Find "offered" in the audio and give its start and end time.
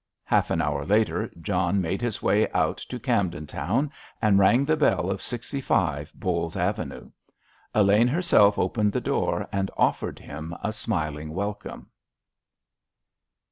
9.77-10.17